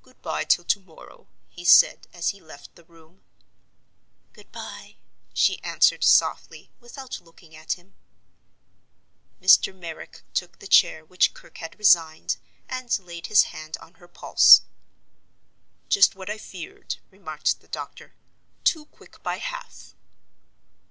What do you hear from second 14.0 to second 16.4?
pulse. "Just what I